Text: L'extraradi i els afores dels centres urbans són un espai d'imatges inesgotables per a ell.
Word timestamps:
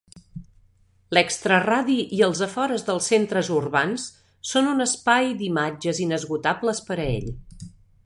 L'extraradi 1.17 1.97
i 2.21 2.23
els 2.29 2.41
afores 2.47 2.87
dels 2.89 3.11
centres 3.13 3.53
urbans 3.59 4.09
són 4.55 4.73
un 4.75 4.89
espai 4.89 5.33
d'imatges 5.43 6.05
inesgotables 6.11 6.87
per 6.91 6.99
a 6.99 7.07
ell. 7.17 7.33